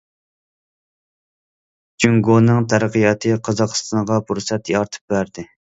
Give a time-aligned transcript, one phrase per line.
[2.05, 5.51] جۇڭگونىڭ تەرەققىياتى قازاقىستانغا پۇرسەت يارىتىپ بەردى.